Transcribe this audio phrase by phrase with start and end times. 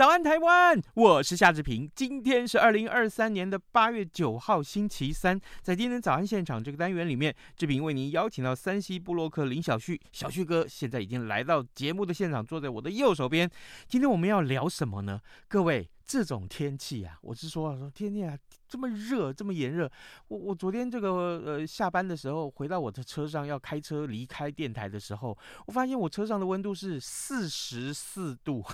[0.00, 0.80] 早安，台湾！
[0.94, 1.86] 我是夏志平。
[1.94, 5.38] 今天是二零二三年的八月九号，星期三。
[5.60, 13.46] 在今天早安现场这个单元里面，志平为您邀请到山西部落客林小旭，小旭哥现在已经来到节目的现场，坐在我的右手边。
[13.88, 15.20] 今天我们要聊什么呢？
[15.48, 18.36] 各位，这种天气啊，我是说，说天气啊。
[18.66, 19.90] 这么热，这么炎热，
[20.28, 28.64] 我我昨天这个呃下班的时候，回到我的车上要开车离开电台的时候，我发现我车上的温度是四十四度，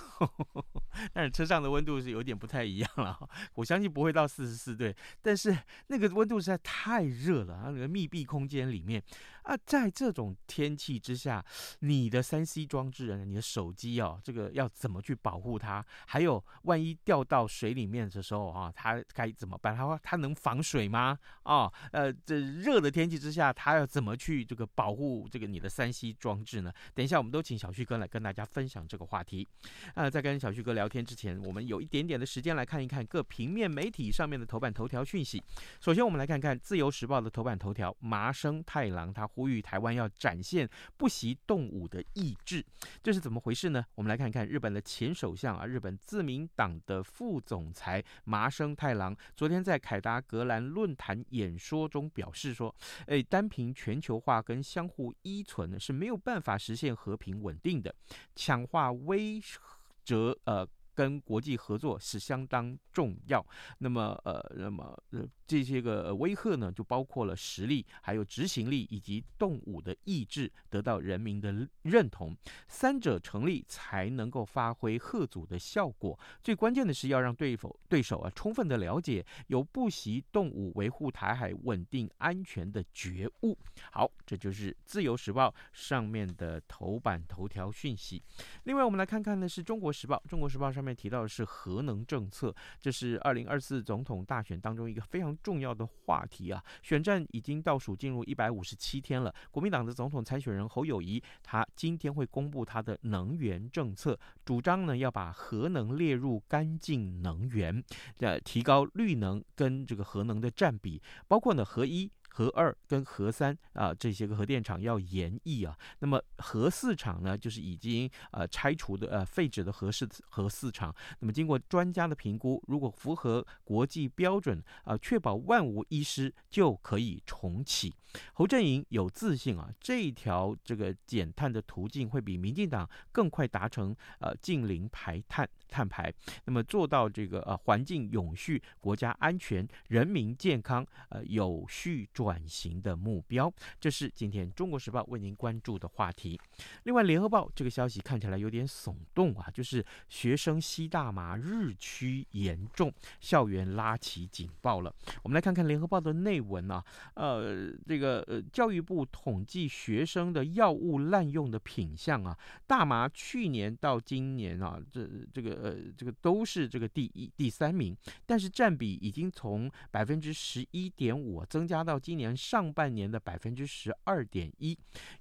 [1.15, 3.19] 但是车上的温度是有点不太一样了，
[3.55, 4.85] 我相信不会到四十四度，
[5.23, 9.03] 但是那个温度实在太热了，那个密闭空间里面
[9.47, 11.45] 啊，在这种天气之下，
[11.79, 15.85] 你的三 C 装置啊，你的手机哦，这个要怎么去保护它？
[16.07, 19.77] 还有万一掉到水里面的时候啊，它该怎么办？
[19.77, 21.17] 它它能防水吗？
[21.45, 26.73] 哦，呃，这热的天气之下，它要怎么去这个保护这个你的 3C 装置呢？
[26.93, 29.47] 等一下，我们都请小旭哥来跟大家分享这个话题。
[29.95, 35.41] 呃，在跟小旭哥聊天之前，我们有一点点的时间来看一看各平面媒体上面的头版头条讯息。
[35.81, 42.65] 首先，我们来看看《自由时报》的头版头条：麻生太郎他呼吁台湾要展现不惜动武的意志，
[43.05, 43.87] 这是怎么回事呢？
[43.95, 49.77] 我们来看看日本的前首相啊，日本自民党的副总裁麻生太郎昨天在。
[49.87, 52.75] 凯达格兰论坛演说中表示说
[53.07, 57.95] ：“诶，单凭全球化跟相互依存呢是没有办法实现和平稳定的，
[58.35, 63.47] 强化威慑呃跟国际合作是相当重要。
[63.79, 72.37] 那么呃，那么呃。”这些个威吓呢，就包括了实力、还有执行力以及动武的意志得到人民的认同，
[72.67, 76.19] 三者成立才能够发挥吓阻的效果。
[76.43, 83.57] 最关键的是要让对否对手啊充分的了解有不惜动武维护台海稳定安全的觉悟。
[83.93, 88.21] 好，这就是《自由时报》上面的头版头条讯息。
[88.65, 95.27] 另外，我们来看看的是《中国时报》，《中国时报》上面提到的是核能政策，这是二零二四总统大选当中一个非常。
[95.43, 99.33] 重要的话题啊，选战已经倒数进入一百五十七天了。
[99.51, 107.83] 国民党的总统参选人侯友谊，他今天会公布他的能源政策，主张呢要把核能列入干净能源，
[108.19, 112.11] 呃，提高绿能跟这个核能的占比，包括呢核一。
[112.37, 115.75] 核二跟核三啊，这些个核电厂要延役啊。
[116.01, 120.95] 那么核四厂呢，就是已经呃拆除的呃废止的核四核四厂。
[121.21, 127.95] 那么经过专家的评估，如果符合国际标准啊，确保万无一失，就可以重启。
[128.35, 136.13] 侯振营有自信啊，这一条这个减碳的途径会比民进党更快达成呃近零排碳碳排。
[136.45, 142.07] 那么做到这个呃环境永续、国家安全、人民健康呃有序。
[142.13, 146.41] 转型的目标，这是今天《中国时报》为您关注的话题。
[146.85, 154.95] 另外，《联合报》这个消息看起来有点耸动啊，就是学生吸大麻日趋严重，校园拉起警报了。
[155.23, 156.83] 我们来看看《联合报》的内文啊，
[157.15, 162.37] 呃，这个呃，教育部统计学生的药物滥用的品项啊，
[162.67, 167.97] 大麻去年到今年啊，这这个呃，这个都是这个第一、第三名，
[168.27, 172.17] 但是占比已经从百分之十一点五增加到今。
[172.17, 174.75] 年上半年的百分之十二点一，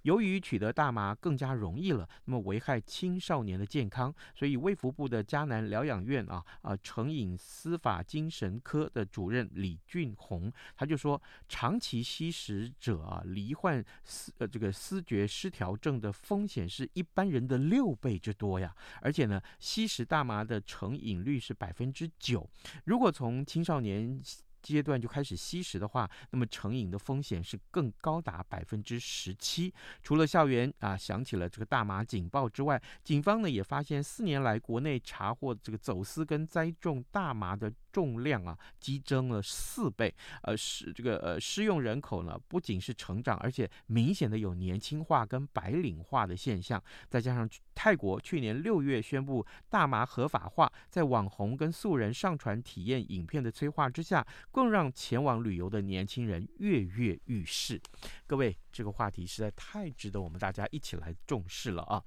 [0.04, 22.50] 由于取得大麻更加容易了，那么危害青少年的健康，所以卫福部的嘉南疗养院啊啊成瘾司法精神科的主任李俊宏，他就说，长期吸食者啊罹患思呃这个思觉失调症的风险是一般人的六倍之多呀，而且呢，吸食大麻的成瘾率是百分之九，
[22.86, 24.22] 如果从青少年。
[24.66, 29.72] 阶段就开始吸食的话，那么成瘾的风险是更高达百分之十七。
[30.02, 40.14] 除了校园啊响起了这个大麻警报之外，警方呢也发现四年来国内查获这个走私跟栽种大麻的重量啊激增了四倍。
[40.42, 46.84] 呃，是这个呃施用人口呢不仅是成长，而且明显的有年轻化跟白领化的现象。
[47.08, 54.26] 再加上泰国去年六月宣布大麻合法化，在网红跟素人上传体验影片的催化之下。
[54.52, 57.80] 更让前往旅游的年轻人跃跃欲试。
[58.28, 62.02] 各位，这个话题实在太值得我们大家一起来重视了啊！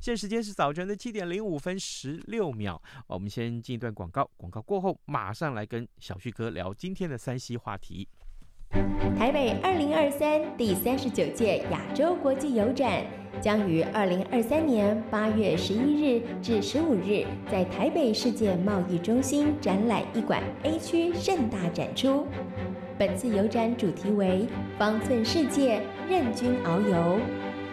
[0.00, 8.08] 现在时间是早晨的七点零五分十六秒，我们先进一段广告，广告过后马上来跟小旭哥聊今天的 3C 话题。
[9.16, 13.04] 台北二零二三第三十九届亚洲国际邮展
[13.40, 22.26] 将于二零二三年八月十一日至十五日在台北世界贸易中心展览一馆 A 区盛大展出。
[22.96, 24.46] 本次邮展主题为
[24.78, 27.18] “方寸世界，任君遨游”。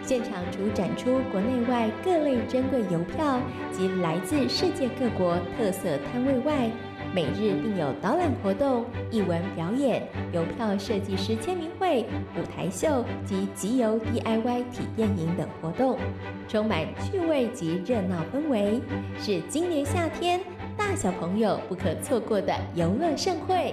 [0.04, 3.38] 现场除展出国内外各类珍贵邮票
[3.70, 6.68] 及来自世界各国特色摊位外，
[7.14, 10.02] 每日并有导览活动、艺文表演、
[10.32, 12.04] 邮票设计师签名会、
[12.36, 15.96] 舞台秀及集邮 DIY 体验营等活动，
[16.48, 18.80] 充满趣味及热闹氛围，
[19.20, 20.40] 是今年夏天
[20.76, 23.72] 大小朋友不可错过的游乐盛会。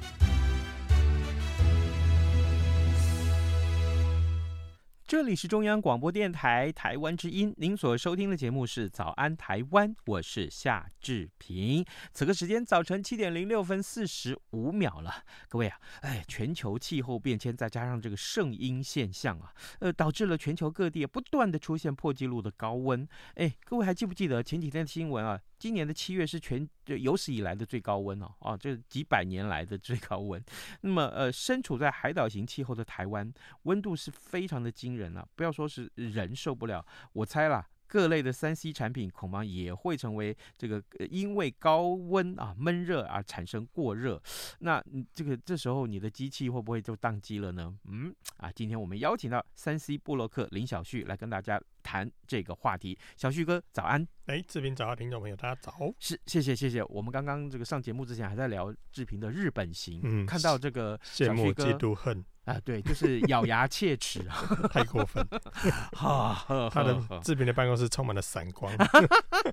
[5.11, 11.85] 这里是中央广播电台台湾之音，您所收听的节目是《早安台湾》，我是夏志平。
[12.13, 15.13] 此刻时间早晨七点零六分四十五秒了，
[15.49, 23.05] 各位啊，哎，全球气候变迁再加上这个圣婴现象啊，呃，导致了全球各地不断的出现破纪录的高温。
[23.35, 25.37] 哎，各位还记不记得前几天的新闻啊？
[25.61, 30.43] 今年的七月是全就有史以来的最高温哦，啊，这几百年来的最高温。
[30.81, 33.31] 那么，呃，身处在海岛型气候的台湾，
[33.63, 37.63] 温度是非常的惊人啊，不要说是人受不了，我猜啦。
[37.91, 44.21] 各类的三 C 产品恐怕也会成为这个因为高温啊闷热而产生过热，
[44.59, 44.81] 那
[45.13, 47.77] 这个这时候你的机器会不会就宕机了呢？
[47.89, 52.97] 嗯啊，今天我们邀请到三 C 布洛克林小旭来跟大家谈这个话题。
[53.17, 56.81] 小旭哥早安，哎，志平早，听众朋友大家早，是谢谢谢谢。
[56.85, 62.23] 我们刚刚这个上节目之前还在聊志平的日本行，嗯，看到这个羡慕嫉妒恨。
[62.51, 64.35] 啊，对，就是咬牙切齿啊，
[64.69, 65.25] 太过分。
[65.95, 68.71] 好，他的志平的办公室充满了闪光。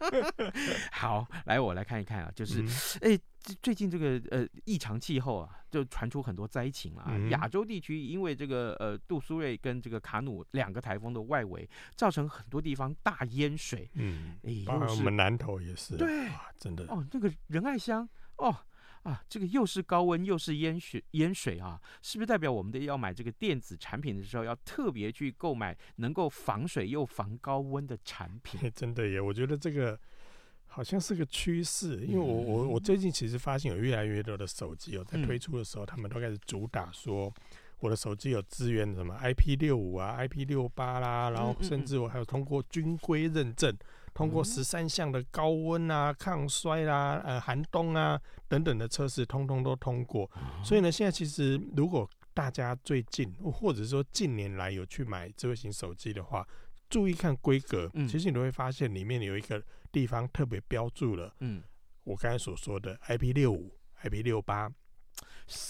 [0.92, 2.62] 好，来我来看一看啊，就是，
[3.00, 3.20] 哎、嗯，
[3.62, 7.16] 最近这个呃异常气候啊，就传出很多灾情啊。
[7.30, 13.88] 亚、嗯、洲地区因为这个呃杜苏芮跟这个卡努两个台风的外围，造成很多地方大淹水。
[13.94, 15.96] 嗯，哎，包括我们南投也是。
[15.96, 16.28] 对，
[16.58, 16.84] 真的。
[16.88, 18.54] 哦，那个仁爱乡哦。
[19.04, 28.70] 啊，这个又是高温又是淹水淹水啊，是不是代表我们的要买这个电子产品的时候，要特别去购买能够防水又防高温的产品？
[28.74, 29.98] 真的耶，我觉得这个
[30.66, 37.32] 好像是个趋势，因为我我我最近其实发现有越来越多的手机哦，在推出的时候，他们都开始主打说
[37.80, 43.74] 我的手机有支援什么 IP 六五啊、IP 六八啦，然后甚至我还有通过军规认证。
[44.18, 50.28] 通过十三项的高温啊、抗衰啦、呃寒冬啊等等的测试，通通都通过。
[50.64, 56.44] 所以呢，现在其实如果大家最近或者说近年来有去买智慧型手机的话，
[56.90, 59.62] 注意看规格，其实你都会发现里面有一个
[59.92, 61.62] 地方特别标注了，嗯，
[62.02, 64.68] 我刚才所说的 IP 六五、IP 六八。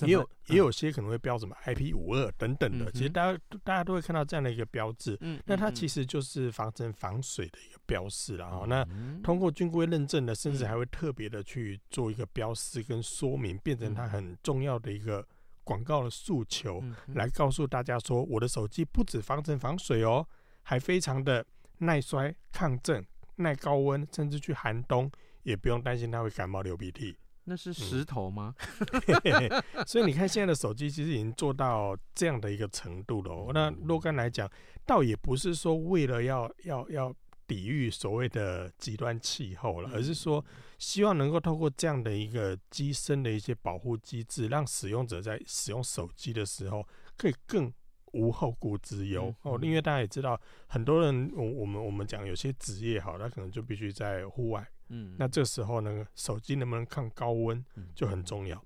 [0.02, 5.16] 也有也有些可能会标什么 IP 五二等等的，嗯、其实大家大家都会看到这样的一个标志。
[5.20, 8.64] 嗯，那它其实就是防尘防水的一个标示了哈。
[8.64, 15.24] 嗯、那通过军规认证的，甚至还会特别的去做一个标示跟说明，变成它很重要的一个
[15.62, 16.82] 广告的诉求，
[17.14, 20.26] 来告诉大家说，我的手机不止防尘防水哦，
[20.62, 21.46] 还非常的
[21.78, 25.08] 耐摔、抗震、耐高温，甚至去寒冬
[25.44, 27.16] 也不用担心它会感冒流鼻涕。
[27.48, 28.54] 那是石头吗？
[29.24, 33.50] 嗯、 所以你看，现在的手机其实已经做到这样的一个程度了、喔。
[33.54, 34.48] 那若干来讲，
[34.84, 37.14] 倒也不是说为了要要要
[37.46, 40.44] 抵御所谓的极端气候了，而是说
[40.78, 46.86] 希望能够透过这样的一个机身的一些保护机制，让使用者在使用手机的时候
[47.16, 47.72] 可以更
[48.12, 49.58] 无后顾之忧哦。
[49.62, 54.68] 因为大家也知道，很多人我我们我们讲有些职业好，他可能就必须在户外。
[54.88, 57.64] 嗯，那这时候呢，手机能不能抗高温
[57.94, 58.62] 就很重要。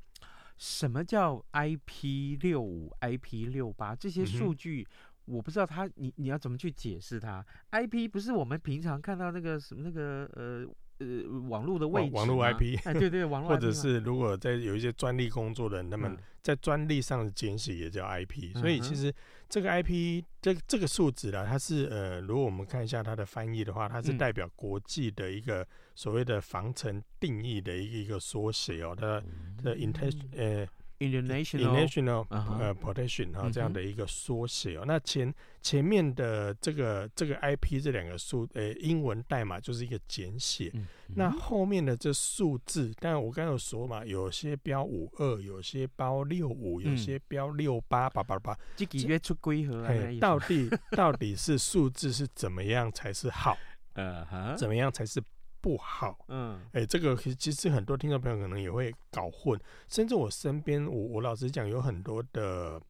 [0.59, 4.87] 什么叫 IP 六五、IP 六八这些数据？
[5.25, 10.67] 我不知道它，你你要怎么去解释它？IP 不是我们平常看到那个什么那个呃
[11.03, 19.13] 呃网络的位置，网络 IP，哎，对对，网络 或者是如果在有一些专利工作的人，他们在专利上的简写也叫 IP，、嗯、所以其实
[19.49, 29.23] 这个 IP 这这个数字呢，它是呃，如果我们看一下它的翻译的话，它是代表国际的一个所谓的防尘定义的一个一个缩写哦，它
[29.63, 30.67] 的 intention 呃。
[31.11, 40.73] International 呃 protection 哈这样的一个缩写哦，那前前面的这个这个 IP 这两个数呃英文代码就是一个简写，
[41.15, 49.93] 那后面的这数字，但我刚刚有说嘛，有些标五二，有些标六五，有些标六八八八八，这几月出规则啊？
[50.21, 53.57] 到底到底是数字是怎么样才是好？
[53.95, 55.23] 呃哈，怎么样才是？
[55.63, 62.83] 不好，嗯，哎、欸，这个其实很多听众朋友可能也会搞混，甚至我身边，我我老实讲，有很多的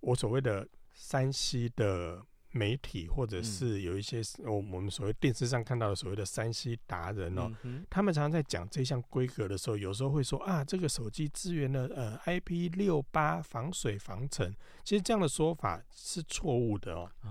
[0.00, 7.52] 我所谓的山西的媒体，或者是有一些我我们所谓电视上看到的所谓的山西达人哦、
[7.90, 14.50] 他们常常在讲这项规格的时候，有时候会说啊，这个手机支援的呃 IP 六八防水防尘，
[14.82, 17.28] 其实这样的说法是错误的哦、喔，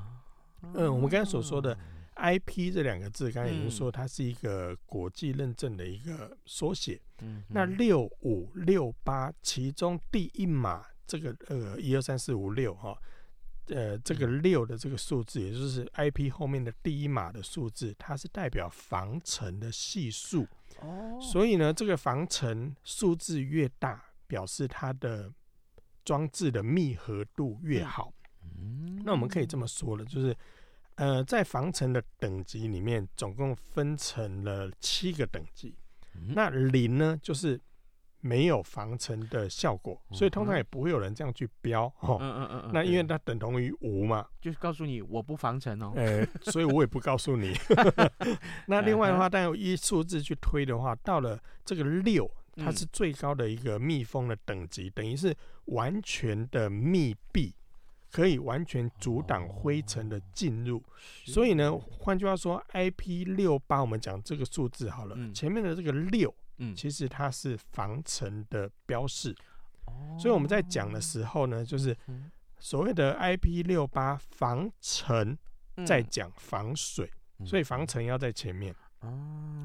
[0.76, 1.76] 嗯，我们刚才所说的。
[2.16, 7.00] IP 这两个字，刚才已经说它是一个国际认证的一个缩写。
[7.22, 12.98] 嗯，那六五六八其中第一码这个呃一二三四五六哈，
[13.68, 20.48] 呃这个六的这个数字，也就是 IP 后面的第一码的数字，它是代表防尘的系数。
[20.80, 25.32] 哦，所以呢，这个防尘数字越大，表示它的
[26.04, 28.14] 装置的密合度越好。
[28.58, 30.36] 嗯，那我们可以这么说了，就是。
[30.96, 35.76] 呃，在防尘的等级里面，总共分成了七个等级。
[36.16, 37.60] 嗯、那零呢，就是
[38.22, 41.94] 没有防尘的效果，嗯、所以通常也不会有人这样去标。
[42.02, 42.72] 嗯嗯嗯。
[42.74, 45.92] 那因为它等同于无嘛，就是告诉你我不防尘哦。
[45.98, 47.54] 呃，所以我也不告诉你。
[48.68, 55.36] 那另外的话，但用依数字去推的话，到了这个六，它是最高的一个密封的等级，嗯、等于是
[55.66, 57.54] 完全的密闭。
[58.16, 60.82] 可以完全阻挡灰尘的进入，
[61.26, 66.34] 所以呢，换句话说，IP 六八，我们讲这个数字好了，前面的这个六，
[66.78, 69.36] 其实它是防尘的标示，
[70.18, 71.94] 所以我们在讲的时候呢，就是
[72.58, 75.38] 所谓的 IP 六八防尘，
[75.86, 77.12] 在讲防水，
[77.44, 78.74] 所以防尘要在前面。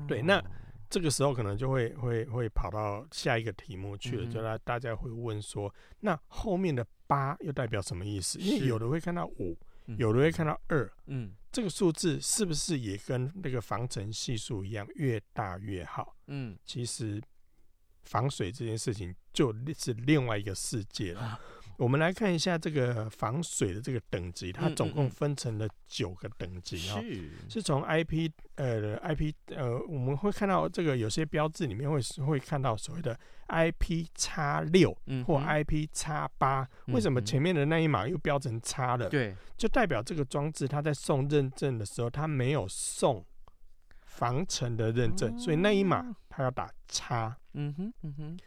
[0.09, 0.43] 对，那
[0.89, 6.85] 这个时候可能就会会会跑到下一个题目去了，就大大家会问说，那后面的。
[7.11, 8.39] 八又代表什么意思？
[8.39, 9.59] 因为有的会看到五，
[9.99, 10.89] 有的会看到二。
[11.07, 16.15] 嗯，这个数字是不是也跟那个防尘系数一样，越大越好？
[16.29, 17.21] 嗯，其实
[18.05, 21.21] 防水这件事情就是另外一个世界了。
[21.21, 21.41] 啊
[21.81, 33.19] 我们来看一下这个防水的这个等级，它总共分成了九个等级啊，是，是从 IP 呃 IP 呃，我们会看到这个有些标志里面会会看到所谓的
[33.49, 34.95] IP 叉六
[35.27, 39.09] 或 IP 叉八，为什么前面的那一码又标成叉了？
[39.09, 43.25] 对，就代表这个装置它在送认证的时候，它没有送
[44.03, 47.35] 防尘的认证，所以那一码它要打叉。
[47.55, 48.39] 嗯哼，嗯哼。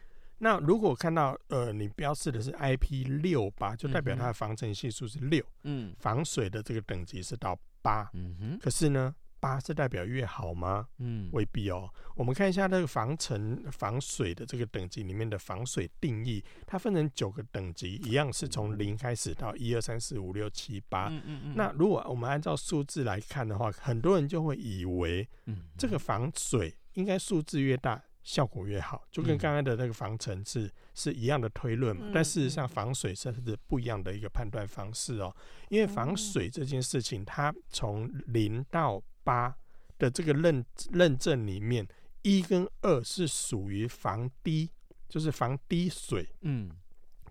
[0.44, 8.60] 那如果看到呃，你标示的是 IP 六八，就代表它的防尘系数是六，嗯，防水的这个等级是到八，嗯哼。
[8.62, 10.86] 可是呢，八是代表越好吗？
[10.98, 11.90] 嗯，未必哦。
[12.16, 21.08] 我们看一下那个防尘防水的这个等级里面的防水定义，它分成九个等级，一样是从零开始到一二三四五六七八。
[21.08, 21.54] 嗯嗯嗯。
[21.56, 28.04] 那如果我们按照数字来看的话，很多人就会以为，嗯，这个防水应该数字越大。
[28.24, 32.10] 效果越好，就跟刚刚的那个防尘是、嗯、是一样的推论嘛？
[32.14, 35.36] 但事实上，防水是是不一样的一个判断方式哦。
[35.70, 39.54] 因为防水这件事情，它从零到八
[40.00, 41.86] 的这个认认证里面，
[42.22, 44.70] 一跟二是属于防滴，
[45.10, 46.72] 就是防滴水，嗯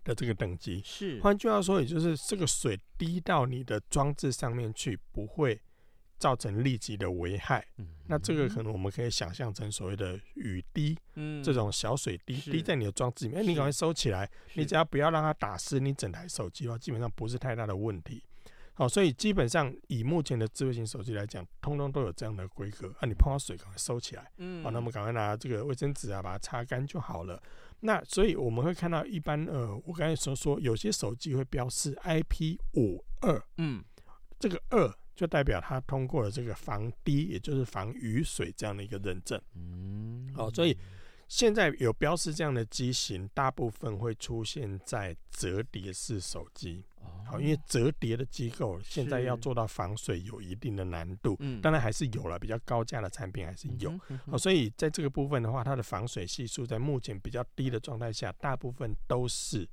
[0.04, 0.82] 的这个等级。
[0.84, 5.58] 是，换句话说，也就是这个水滴到你的装置上面去，不会。
[6.22, 18.22] 造成立即的危害，嗯、那这个可能我们可以想象成所谓的雨滴，嗯、这种小水滴滴在你的装置里面，欸、你赶快收起来，你只要不要让它打湿你整台手机的话，基本上不是太大的问题。
[18.74, 27.42] 好，所以基本上以目前的智慧型手机来讲，通通都有这样的规格啊，你碰到水赶快收起来，嗯，好，那我们赶快拿这个卫生纸啊把它擦干就好了。
[27.80, 33.82] 那所以我们会看到一般呃，我刚才所说，有些手机会标示 IP 五二，嗯，
[34.38, 34.88] 这个二。
[35.22, 39.40] 就代表它通过了这个防滴，也就是防雨水这样的一个认证。
[39.54, 40.76] 嗯，好，所以
[41.28, 46.84] 现在有标示这样的机型，大部分会出现在折叠式手机。
[47.24, 59.68] 好，因为折叠的机构现在要做到防水有一定的难度，嗯，当然还是有了比较高价的产品还是有，好，所以在这个部分的话，它的防水系数在目前比较低的状态下，大部分都是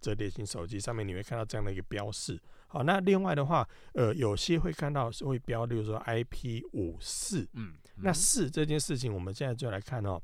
[0.00, 2.40] 折叠型手机上面你会看到这样的一个标示。
[2.66, 10.20] 好，那另外的话，呃，有些会看到是会标，例如说 IP 五四，嗯，那四这件事情，我们现在就来看哦。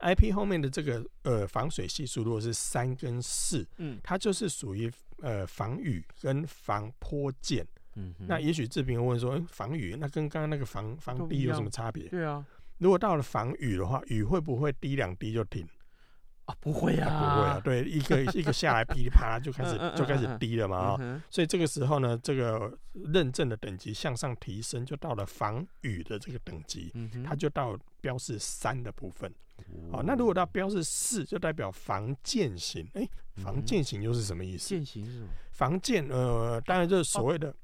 [0.00, 4.88] IP 后面的这个呃防水系数，如果是三跟四，嗯，它就是属于
[5.22, 7.66] 呃防雨跟防泼溅。
[7.96, 12.04] 嗯，那也许志平会问说，欸，防雨那跟刚刚那个防防滴有什么差别？
[12.04, 12.46] 对啊，
[12.78, 15.66] 如果到了防雨的话，雨会不会滴两滴就停？
[16.48, 29.30] 啊，不会啊，不会啊，对，一个 一个下来噼里啪啦就开始就开始低了嘛啊，嗯，所以这个时候呢，这个认证的等级向上提升，就到了防雨的这个等级，嗯，它就到标示三的部分。
[29.92, 32.88] 哦好，那如果到标示四，就代表防溅型。
[32.94, 34.68] 哎，防溅型又是什么意思？
[34.68, 35.26] 溅型是什么？
[35.50, 37.54] 防溅，呃，当然就是所谓的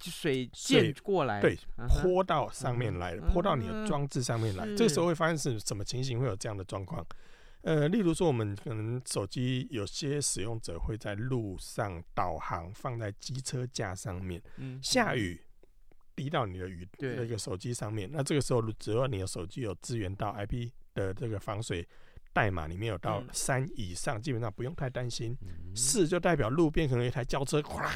[0.00, 1.56] 水溅过来，对，
[1.88, 4.66] 泼到上面来了，泼到你的装置上面来。
[4.74, 6.18] 这个时候会发现是什么情形？
[6.20, 7.06] 会有这样的状况？
[7.64, 15.40] 呃，例如说，我们可能手机有些使用者会在路上导航，放在机车架上面，嗯，下雨
[16.14, 21.88] 滴到你的雨那个手机上面，那这个时候只要你的手机有支援到 IP 的这个防水
[22.34, 25.34] 代码里面有到三以上，基本上不用太担心。
[25.74, 27.90] 四就代表路边可能有一台轿车，哗，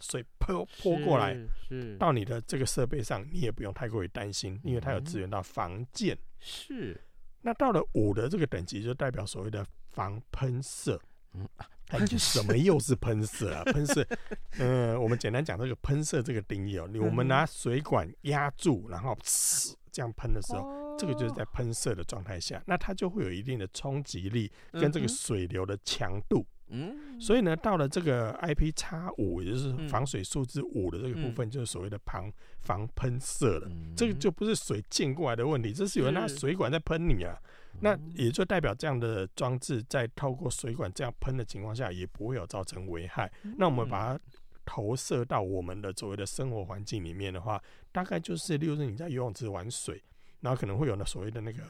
[0.00, 1.36] 水泼泼过来，
[1.98, 6.16] 到你的这个设备上，你也不用太过于担心，因为它有支援到防溅。
[6.38, 6.98] 是。
[7.42, 11.00] 那到了五的这个等级，就代表所谓的防喷射。
[11.32, 11.48] 嗯，
[11.92, 13.62] 那就什么又是喷射啊？
[13.66, 14.04] 喷射，
[14.58, 16.90] 嗯、呃，我们简单讲这个喷射这个定义哦。
[17.00, 26.40] 我们拿水管压住，然后呲这样喷的时候，这个就是在喷射的状态下，那它就会有一定的冲击力跟这个水流的强度。
[26.40, 26.44] 嗯，
[27.18, 33.70] 所以呢，到了这个 IP 叉五，也就是防水数字五的这个部分，就是所谓的防防喷射了。
[33.96, 37.36] 这个就不是水溅过来的问题，这是有人拿水管在喷你啊。
[37.80, 43.30] 那也就代表这样的装置在透过水管这样喷的情况下，也不会有造成危害。
[43.56, 44.20] 那我们把它
[44.64, 50.02] 投射到我们的所谓的生活环境里面的话，大概就是，例如说你在游泳池玩水，
[50.40, 51.62] 然后可能会有那所谓的那个。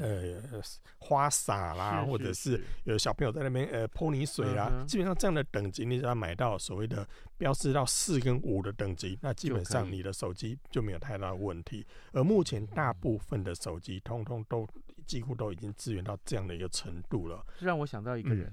[0.00, 0.62] 呃，
[0.98, 7.04] 花洒啦，或者是有小朋友在那边呃泼你水啦，基本上这样的等级，你只要买到所谓的
[7.36, 11.84] 标示到四跟五的等级，那基本上你的手机就没有太大的问题。
[12.12, 14.64] 而目前大部分的手机，通通都
[15.04, 17.44] 几乎都已经支援到这样的一个程度了。
[17.58, 18.52] 让我想到一个人，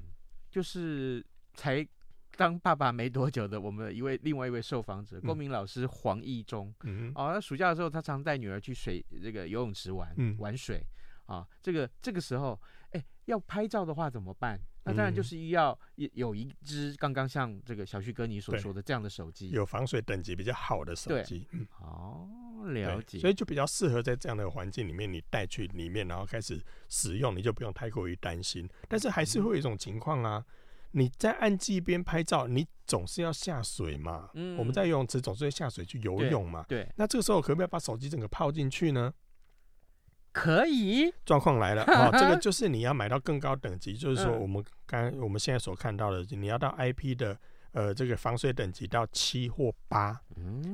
[0.50, 1.88] 就是才
[2.36, 6.74] 当爸爸没多久的我们一位另外一位受访者，公民老师黄义忠。
[6.86, 10.84] 嗯，哦，那暑假的时候，他常带女儿去水这个游泳池玩，嗯玩水。
[11.30, 12.60] 啊，这个这个时候，
[12.92, 14.60] 哎，要拍照的话怎么办？
[14.86, 21.48] 那当然就是要有一只刚刚像这个小旭哥你所说的这样的手机，有防水等级比较好的手机。
[21.52, 22.28] 嗯，哦，
[22.72, 23.20] 了解。
[23.20, 28.68] 所以就比较适合在这样的环境里面，你带去里面，然后开始使用，你就不用太过于担心。
[28.88, 30.44] 但是还是会有一种情况啊，
[30.92, 34.30] 你在岸际边拍照，你总是要下水嘛。
[34.34, 36.66] 嗯，我们在游泳池总是会下水去游泳嘛。
[36.68, 36.90] 对。
[36.96, 39.14] 那这个时候可不可以把手机整个泡进去呢？
[40.32, 42.10] 可以，状况来了啊！
[42.18, 47.38] 这个就是你要买到更高等级，就是说我们刚我们现在所看到的，你要到 IP 的
[47.72, 50.22] 呃这个防水等级到七或八，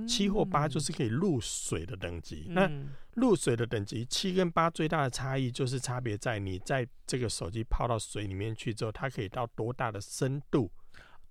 [0.07, 2.47] 七或八就是可以入水的等级。
[2.49, 2.69] 那
[3.13, 10.69] 入水的等级七跟八最大的差异就是差别在你在这个手机泡到水里面去之后，它可以到多大的深度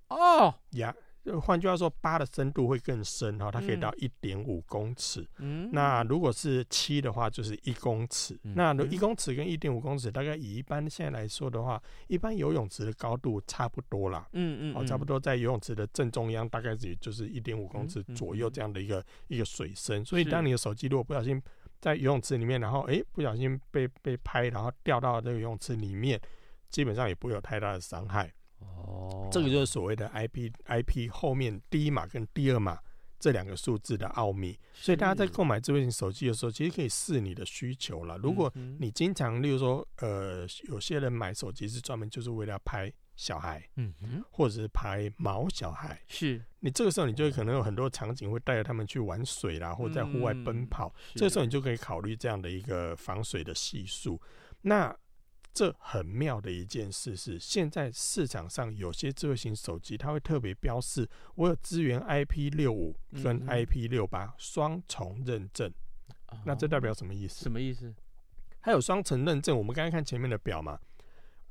[0.08, 0.94] 哦呀。
[1.40, 5.26] 换句话说，八的深度会更深哈，它可以到一点五公尺。
[5.38, 8.38] 嗯，那如果是七的话，就是一公尺。
[8.42, 14.28] 嗯、那一公尺跟一点五公尺，大概以一般现在来说的话，一般游泳池的高度差不多啦。
[14.32, 20.04] 嗯嗯，哦，差不多在游泳池的正中央，大概也就是一点五公尺左右这样的一个一个水深。
[20.04, 21.42] 所以，当你的手机如果不小心
[21.80, 26.20] 在游泳池里面，然后哎、欸、不小心被被拍，然后掉到这个游泳池里面，
[26.68, 28.30] 基本上也不会有太大的伤害。
[28.58, 32.78] 哦，这个就是所谓的 IP IP 后面第一码跟第二码
[33.18, 34.58] 这两个数字的奥秘。
[34.74, 38.16] 所以大家在购买智慧型手机的时候，其实可以试你的需求了。
[38.18, 46.42] 如果你经常，例如说，呃，有些人买手机是专门就是为了拍小孩，嗯哼，或者是拍毛小孩，是。
[46.60, 54.20] 你这个时候你就可能有很多场景会带着他们去玩水啦，或者在户外奔跑，这个时候你就可以考虑这样的一个防水的系数。
[54.62, 54.94] 那
[55.54, 65.72] 这很妙的一件事是，现在市场上有些智慧型手机，它会特别标示我有支援 IP 六五跟 IP 六八双重认证。
[66.32, 67.44] 嗯、那这代表什么意思？
[67.44, 67.94] 什么意思？
[68.60, 69.56] 它有双层认证。
[69.56, 70.76] 我们刚刚看前面的表嘛，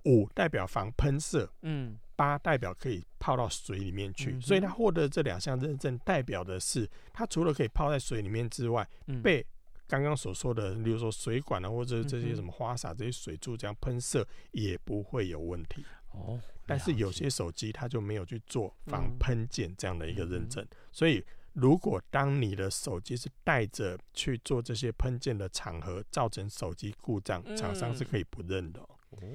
[0.03, 9.45] 五代表防喷射，嗯，八代表可以泡到水里面去，嗯、所以它获得这两项认证，代表的是它除了可以泡在水里面之外，嗯、被
[9.87, 15.85] 刚刚所说的，例如说水管啊，或者这些什么花洒这些水柱这样喷射，也不会有问题。
[16.11, 28.89] 哦，但是有些手机它就没有去做防喷溅这样的一个认证，嗯、所以如果当你的手机是带着去做这些喷溅的场合，造成手机故障，厂商是可以不认的、喔。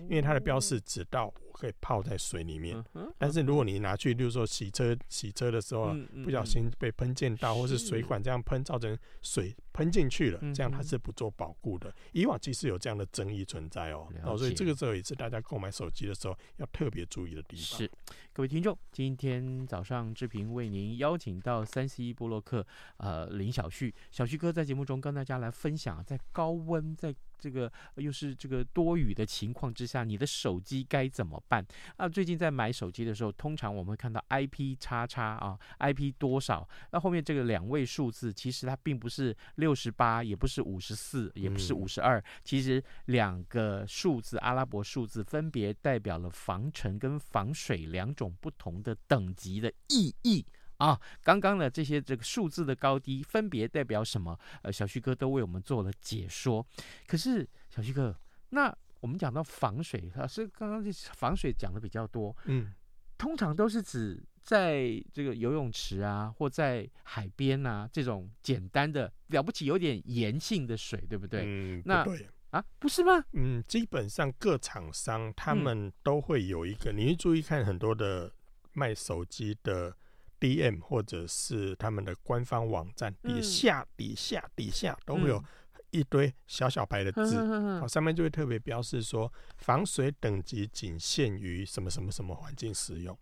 [0.08, 2.82] 因为它的标示只到我可以泡在水里面，
[3.18, 5.94] 但是如果你拿去，例如说洗车洗车的时候，
[6.24, 11.92] 不小心被喷溅到，或是水管这样喷，造成水喷进去了，这样它是不做保护的。
[12.12, 17.78] 以往其实有这样的争议存在哦，哦，所以这个时候也是大家购买手机的时候要特别注意的地方。
[17.78, 17.90] 是，
[18.32, 22.64] 各位听众，今天早上志平为您邀请到三 C 波洛克
[22.98, 27.14] 呃林小旭，小旭哥在节目中跟大家来分享，在高温在。
[27.40, 31.64] 这个又是这个多雨的情况之下，你的手机该怎么办
[31.96, 32.08] 啊？
[32.08, 36.68] 最近在买手机的时候，通常我们会看到 IP 叉叉啊，IP 多少？
[36.92, 50.44] 那后面这个两位数字，其实它并不是六十八，也不是五十四，也不是五十二，其实两个数字阿拉伯数字分别代表了防尘跟防水两种不同的等级的意义。
[50.78, 54.38] 啊，刚刚的这些这个数字的高低分别代表什么？
[54.62, 56.64] 呃，小旭哥都为我们做了解说。
[57.08, 58.16] 可是小旭哥，
[58.50, 62.72] 那我们讲到防水，老师刚刚这防水讲的比较多，嗯，
[63.16, 71.42] 通常都是指在这个游泳池啊，或在海边啊这种简单的了不起有点盐性的水，对不对？
[71.44, 73.24] 嗯，那不对啊，不是吗？
[73.32, 78.32] 嗯，基本上各厂商他们都会有一个，嗯、你注意看很多的
[78.72, 79.96] 卖手机的。
[80.40, 85.42] DM 或者是他们的官方网站底下、嗯、底下底下都会有
[85.90, 93.16] 一堆小小白的字，好、嗯，上面就会特别标示说防水等级仅限于什么什么什么环境使用。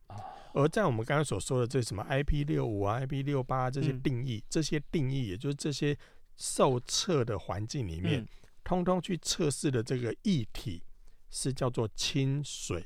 [0.52, 5.96] 而在我们刚刚所说的这什么 IP 六五啊、IP 六八这些定义，嗯、这些定义也就是这些
[6.36, 8.28] 受测的环境里面，嗯、
[8.64, 10.82] 通通去测试的这个液体
[11.28, 12.84] 是叫做清水。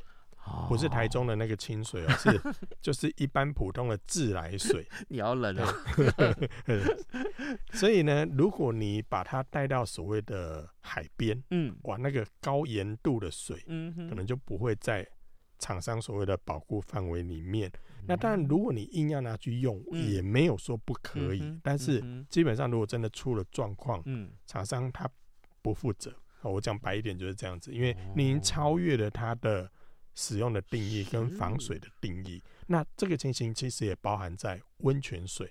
[0.68, 2.40] 不是台中的那个清水哦，是
[2.80, 4.86] 就是一般普通的自来水。
[5.08, 5.74] 你要冷啊！
[7.72, 15.06] 所以呢，如果你把它带到所谓的海边，嗯，哇，那个高盐度的水，嗯，可能就不会在
[15.58, 17.70] 厂商所谓的保护范围里面。
[18.06, 21.58] 那当然，如果你硬要拿去用，也没有说不可以。
[21.62, 25.10] 但是基本上，如果真的出了状况，嗯，厂商他
[25.62, 26.14] 不负责。
[26.42, 29.70] 我讲白一点就是这样子，因为你已经超越了他的。
[30.20, 35.50] 使用的定义跟防水的定义，那这个情形其实也包含在温泉水。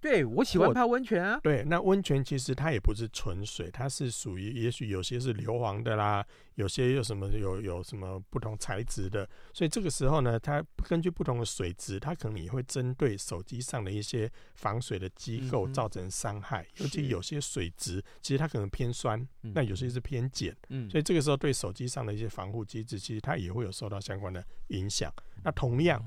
[0.00, 1.40] 对，我喜欢泡温泉啊。
[1.42, 16.62] 对，那温泉其实它也不是纯水，它是属于也许有些是硫磺的啦，有些有什么有有什么不同材质的，所以这个时候呢，它根据不同的水质，它可能也会针对手机上的一些防水的机构造成伤害。
[16.62, 25.12] 嗯、尤其有些水质其实它可能偏酸，嗯、那有些是偏碱，嗯，所以这个时候对手机上的一些防护机制，其实它也会有受到相关的影响。
[25.42, 26.00] 那同样，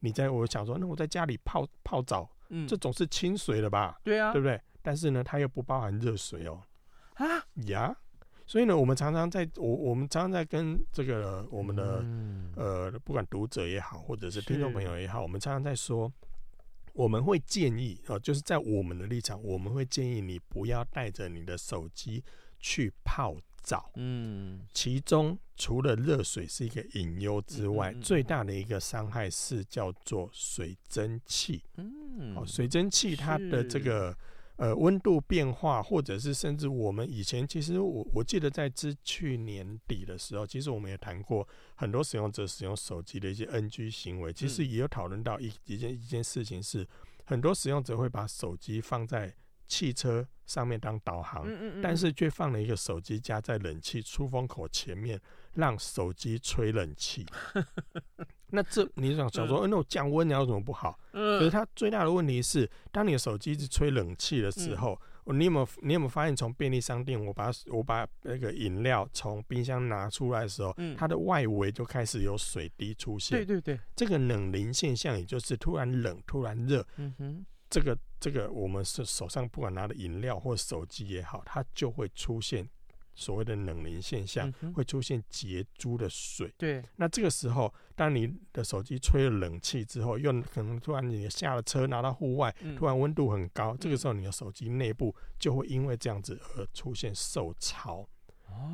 [0.00, 2.30] 你在我想说，那我在家里泡泡澡。
[2.50, 3.98] 嗯，这总是清水了吧？
[4.04, 4.60] 对啊，对不对？
[4.82, 6.62] 但是呢，它又不包含热水哦。
[7.14, 7.26] 啊？
[7.66, 7.96] 呀，
[8.46, 16.12] 所以呢，我们常常在我我们常常在跟这个我们的、嗯、呃，不管读者也好，或者是听众朋友也好，我们常常在说，
[16.92, 22.24] 我们会建议啊、呃，就是在我们的立场，我们会建议你不要带着你的手机
[22.58, 23.90] 去泡澡。
[23.96, 31.62] 嗯，其中除了热水是一个隐忧之外，嗯、最大的一个伤害是叫做水蒸气。
[31.76, 32.34] 嗯。
[32.36, 34.16] 哦，水蒸气它的这个
[34.56, 41.46] 呃温度变化，或者是甚至我们以前其实我我记得在之去年底的时候，其实我们也谈过
[41.76, 46.86] 很多使用者使用手机的一些 NG 行为，其实也有讨论到一一件一件事情是，
[47.24, 49.34] 很多使用者会把手机放在
[49.70, 51.46] 汽车上面当导航，
[51.80, 55.18] 但是却放了一个手机夹在冷气出风口前面，
[55.54, 57.24] 让手机吹冷气。
[58.52, 60.98] 那这你想想说，嗯、那种降温有什么不好？
[61.12, 73.38] 嗯，可是它最大的问题是，当你的手机一直吹冷气的时候，嗯、你有没有你有没有发现，从便利商店，我把我把那个饮料从冰箱拿出来的时候，嗯、它的外围就开始有水滴出现。
[73.38, 76.84] 对对对，这个冷凝现象，也就是突然冷，突然热。
[76.96, 82.68] 嗯哼，这个这个，我们是手上不管拿的饮料或手机也好，它就会出现。
[83.12, 86.82] 所谓的冷凝现象会出现结珠的水，对。
[86.96, 98.08] 那这个时候，当你的手机吹了冷气之后，又可能突然你下了车拿到户外，突然温度很高，这个时候你的手机内部就会因为这样子而出现受潮。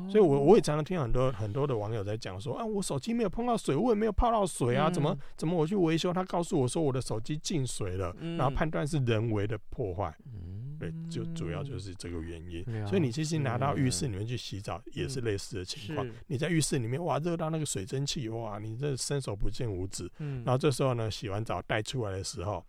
[0.09, 10.15] 所以我我也常常听很多很多的网友在讲说啊，我手机没有碰到水，我也没有泡到水啊，怎么怎么我去维修，他告诉我说我的手机进水了，然后判断是人为的破坏。
[10.25, 12.63] 嗯对，就主要就是这个原因。
[12.85, 16.07] 所以你其实拿到浴室里面去洗澡也是类似的情况。
[16.27, 20.07] 你在浴室里面哇，热到那个水蒸气哇，你这伸手不见五指。
[20.17, 22.63] 然后这时候呢，洗完澡带出来的时候。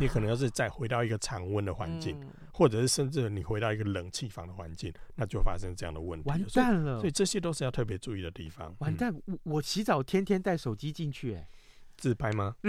[0.00, 6.28] 你可能要是再回到一个常温的环境，嗯、或者是甚至你回到一个冷气房的环境，那就发生这样的问题。
[6.28, 6.98] 完蛋了！
[6.98, 8.74] 所以这些都是要特别注意的地方。
[8.78, 9.14] 完蛋！
[9.26, 11.48] 嗯、我我洗澡天天带手机进去，哎。
[11.96, 12.56] 自拍吗？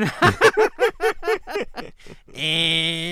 [2.35, 3.04] 哎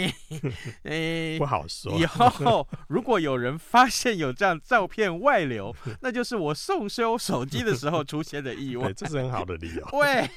[0.83, 1.93] 哎，不好说。
[1.97, 8.85] 以后如果有人发现有这样照片外流， 那就是我送修手机的时候出现的意外。
[8.85, 9.87] 对，这是很好的理由。
[9.97, 10.29] 喂，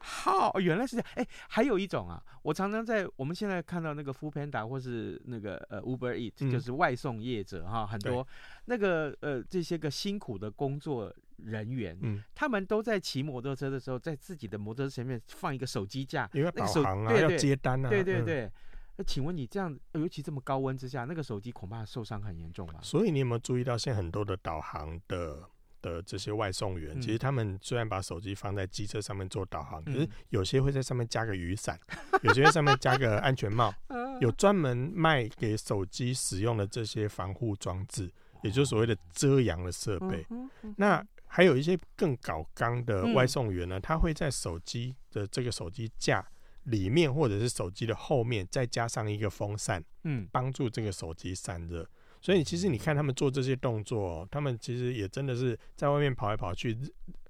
[0.00, 1.08] 好，原来是这样。
[1.14, 8.26] 哎、欸，还有一种啊，我常常在我们现在看到那个 Foodpanda 或是那个呃 Uber Eat，就是外送业者哈，很多
[8.66, 11.14] 那个呃这些个辛苦的工作。
[11.38, 18.50] 人员，嗯，他们都在骑摩托车的时候，在自己的摩托车前面放一个手机架，因为导航啊，要接单啊，对对对。
[18.98, 22.78] 那请问你这样，尤其这么高温之下，那个手机恐怕受伤很严重吧？
[22.82, 25.42] 所以你有没有注意到，现在很多的导航的
[25.82, 31.78] 的这些外送员，其实他们虽然把手机放在机车上面做导航，可是有些会在上面加个雨伞，
[32.24, 33.70] 有些在上面加个安全帽，
[34.20, 38.10] 有专门卖给手机使用的这些防护装置，
[38.42, 40.26] 也就是所谓的遮阳的设备。
[40.78, 46.26] 那还有一些更搞刚的外送员呢，他会在手机的这个手机架
[46.64, 51.88] 里面，或者是手机的后面再加上一个风扇，嗯，帮助这个手机散热。
[52.20, 56.76] 所以其实你看他们做这些动作，他们其实也真的是在外面跑来跑去，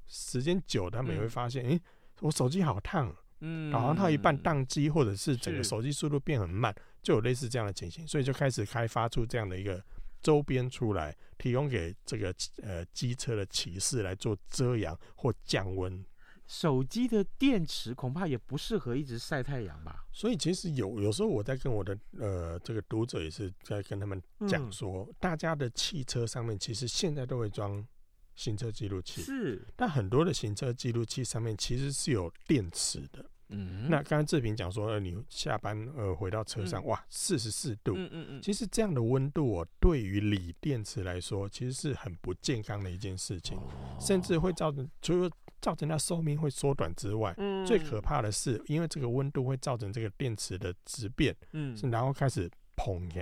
[0.07, 1.81] 时间久，他们也会发现，诶，
[2.21, 9.83] 我手机好烫，嗯，导航到一半宕机，或者是整个手机速度变很慢，就有类似这样的情形，所以就开始开发出这样的一个。
[10.27, 16.05] 周边出来提供给这个呃机车的骑士来做遮阳或降温。
[16.49, 20.05] 手机的电池恐怕也不适合一直晒太阳吧。
[20.13, 27.87] 所以其实有有时候我在跟我的呃这个读者也是在跟他们讲说，大家的汽车上面其实现在都会装
[28.35, 33.25] 行车记录器，是，但很多的行车记录器上面其实是有电池的。
[33.49, 45.31] 嗯，那刚刚志平讲说，呃，你下班呃回到车上，嗯、哇，四十四度，嗯嗯嗯，其实这样的温度哦，对于锂电池来说，其实是很不健康的一件事情，哦、甚至会造成除了
[45.61, 53.21] 造成它寿命会缩短之外，嗯，最可怕的是，因为这个温度会造成这个电池的质变，嗯，然后开始膨起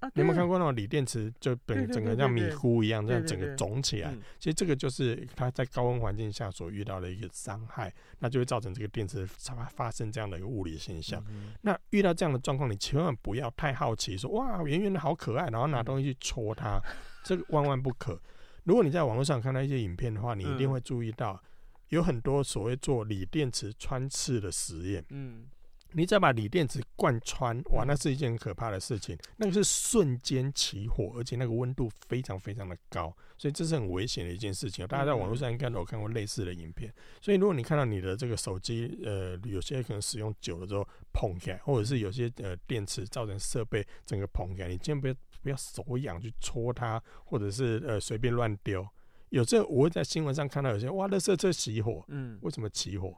[0.00, 0.12] 来。
[0.14, 4.14] 你有没有看过那种锂电池，就整整个像米糊一样，这样整个肿起来？
[4.38, 11.24] 其实这个就是它在高温环境下所遇到的一个伤害，那就会造成这个电池发发生这样的一个物理现象。
[11.62, 16.80] 那遇到这样的状况，你千万不要太好奇，说哇，圆圆的好可爱，然后拿东西去戳它，
[17.24, 18.20] 这个万万不可。
[18.64, 21.42] 如果你在网络上看到一些影片的话，你一定会注意到，
[21.88, 25.04] 有很多所谓做锂电池穿刺的实验。
[25.10, 25.46] 嗯。
[25.92, 29.18] 你只要把锂电池贯穿，哇，那是一件很可怕的事情。
[29.36, 34.86] 那个是瞬间起火，而且那个温度非常非常的高，所以这是很危险的一件事情。
[34.86, 36.92] 大家在网络上应该都有看过类似的影片。
[37.20, 48.86] 所以如果你看到你的这个手机，呃，有些可能使用久了之后膨起来，或者是有些呃电池造成设备整个膨起来，你千万不要不要手痒去戳它，或者是呃随便乱丢。
[49.30, 53.16] 有这我会在新闻上看到有些哇，垃圾车起火，嗯，为什么起火？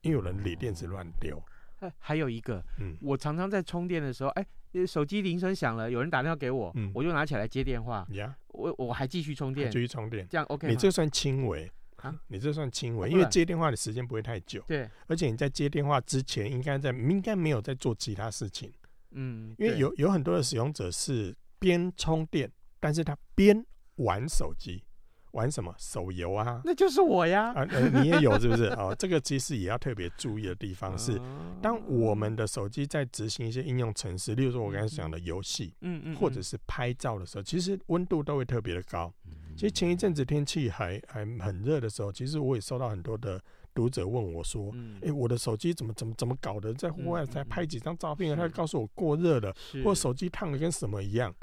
[0.00, 1.42] 因为有人锂电池乱丢。
[1.98, 4.46] 还有一个，嗯，我常常在充电的时候，哎，
[4.86, 10.68] 手机铃声响了，有人打电话给我，嗯，我就拿起来接电话，呀，我我还继续充电，继续充电，这样 OK？
[10.68, 12.14] 你这算轻微啊？
[12.28, 18.72] 你这算轻微，因为接电话的时间不会太久，对，而且你在接电话之前，应该在应该没有在做其他事情，
[19.12, 23.64] 嗯，因为有有很多的使用者是边充电，但是他边
[23.96, 24.82] 玩手机。
[25.32, 26.60] 玩什么手游啊？
[26.64, 27.52] 那就是我呀！
[27.52, 28.66] 啊，呃，你也有是不是？
[28.78, 31.20] 哦，这个其实也要特别注意的地方是，
[31.60, 39.12] 当我们的手机在执行一些应用程式，例如说我刚才讲的游戏，嗯嗯，或者是拍照的时候，其实温度都会特别的高。
[39.54, 43.42] 其实前一阵子天气还还很热的时候，其实我也收到很多的
[43.74, 46.72] 读者问我说：“哎，我的手机怎么怎么怎么搞的？
[46.72, 51.34] 在户外才拍几张照片，他告诉我过热了，或手机烫的跟什么一样？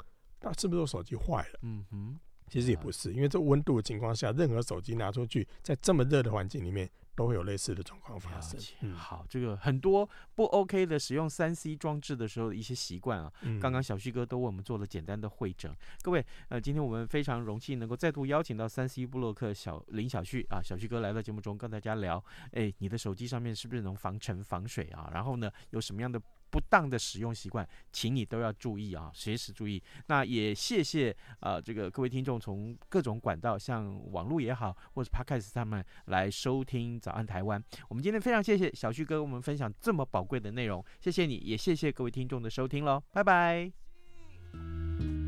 [0.42, 2.18] 那是不是我手机坏了？”嗯哼。
[2.50, 8.58] 其实也不是，因为这温度的情况下，任何手机拿出去，在这么热的环境里面都会有类似的状况发生。
[8.80, 15.72] 嗯，好，这个很多不 OK 的使用三 C 装置的时候的一些习惯啊，嗯刚刚小旭哥都为我们做了简单的会诊。
[16.02, 25.08] 各位，呃，今天我们非常荣幸能够再度邀请到三 C 布洛克小林小旭啊，小旭哥来到节目中跟大家聊，哎，你的手机上面是不是能防尘防水啊？
[25.14, 26.20] 然后呢，有什么样的？
[26.50, 29.82] 不当的使用习惯，请你都要注意啊，随时注意。
[30.06, 31.10] 那也谢谢
[31.40, 37.62] 啊、呃，这个各位听众从各种管道，像网络也好，或者 Podcast 他们来收听早安台湾。
[37.88, 45.19] 我们今天非常谢谢小旭哥，我们分享这么宝贵的内容，谢谢你也谢谢各位听众的收听喽，拜拜。